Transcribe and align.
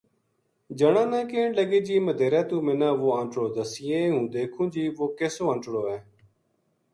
جنا 0.77 1.03
نا 1.11 1.19
کہن 1.29 1.49
لگی 1.57 1.79
جی 1.87 1.95
مدیہرے 2.05 2.41
توہ 2.49 2.63
منا 2.65 2.89
وہ 3.01 3.09
انٹڑو 3.19 3.45
دسینیے 3.55 4.01
ہوں 4.13 4.25
دیکھوں 4.35 4.67
جی 4.73 4.83
وہ 4.97 5.05
کِسو 5.17 5.43
انٹڑو 5.53 5.83
ہے 5.91 5.99